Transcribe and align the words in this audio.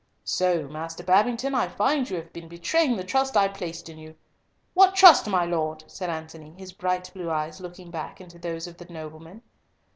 "So, 0.25 0.67
Master 0.67 1.03
Babington, 1.03 1.53
I 1.53 1.67
find 1.67 2.09
you 2.09 2.15
have 2.15 2.33
been 2.33 2.47
betraying 2.47 2.95
the 2.97 3.03
trust 3.03 3.37
I 3.37 3.47
placed 3.47 3.87
in 3.87 3.99
you—" 3.99 4.15
"What, 4.73 4.95
trust, 4.95 5.29
my 5.29 5.45
Lord?" 5.45 5.83
said 5.85 6.09
Antony, 6.09 6.55
his 6.57 6.73
bright 6.73 7.11
blue 7.13 7.29
eyes 7.29 7.61
looking 7.61 7.91
back 7.91 8.19
into 8.19 8.39
those 8.39 8.65
of 8.65 8.77
the 8.77 8.85
nobleman. 8.85 9.43